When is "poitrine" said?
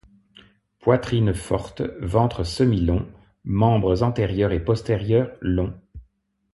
0.79-1.31